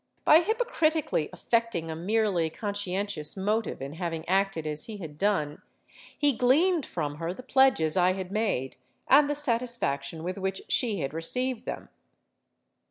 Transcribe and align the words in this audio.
By 0.25 0.39
hypocritically 0.39 1.29
affecting 1.31 1.91
a 1.91 1.95
merely 1.95 2.49
conscientious 2.49 3.37
motive 3.37 3.83
in 3.83 3.93
having 3.93 4.27
acted 4.27 4.65
as 4.65 4.85
he 4.85 4.97
had 4.97 5.15
done, 5.15 5.61
he 6.17 6.33
gleaned 6.33 6.87
from 6.87 7.17
her 7.17 7.35
the 7.35 7.43
pledges 7.43 7.95
I 7.95 8.13
had 8.13 8.31
made 8.31 8.77
and 9.07 9.29
the 9.29 9.35
satisfaction 9.35 10.23
with 10.23 10.39
which 10.39 10.63
she 10.67 11.01
had 11.01 11.13
received 11.13 11.65
them. 11.67 11.89